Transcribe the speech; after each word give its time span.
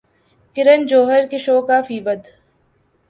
کرن 0.57 0.85
جوہر 0.89 1.23
کے 1.31 1.37
show Koffee 1.45 1.99
with 2.05 2.23